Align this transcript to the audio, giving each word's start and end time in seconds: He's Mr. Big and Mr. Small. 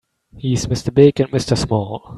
He's 0.35 0.65
Mr. 0.65 0.91
Big 0.91 1.19
and 1.19 1.29
Mr. 1.29 1.55
Small. 1.55 2.09